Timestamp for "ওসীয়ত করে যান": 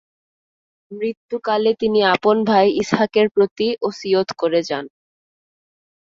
3.81-4.85